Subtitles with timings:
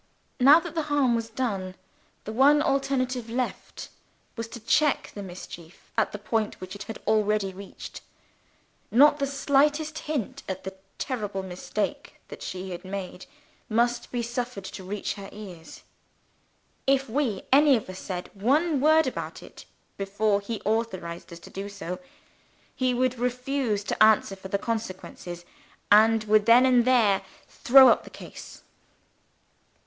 [0.39, 1.75] Now that the harm was done,
[2.23, 3.89] the one alternative left
[4.35, 8.01] was to check the mischief at the point which it had already reached.
[8.89, 13.27] Not the slightest hint at the terrible mistake that she had made
[13.69, 15.83] must be suffered to reach her ears.
[16.87, 19.65] If we any of us said one word about it
[19.97, 21.99] before he authorized us to do so,
[22.75, 25.45] he would refuse to answer for the consequences,
[25.91, 28.63] and would then and there throw up the case.